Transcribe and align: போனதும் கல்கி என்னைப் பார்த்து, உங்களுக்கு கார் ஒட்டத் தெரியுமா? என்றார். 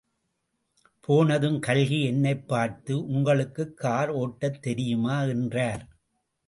போனதும் 1.07 1.59
கல்கி 1.59 2.03
என்னைப் 2.03 2.47
பார்த்து, 2.47 3.05
உங்களுக்கு 3.05 3.73
கார் 3.73 4.09
ஒட்டத் 4.09 4.61
தெரியுமா? 4.61 5.23
என்றார். 5.23 5.87